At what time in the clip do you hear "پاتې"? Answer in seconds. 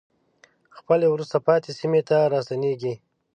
1.47-1.71